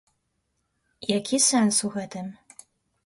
Які 1.17 1.41
сэнс 1.49 1.77
у 1.89 1.93
гэтым? 1.99 2.25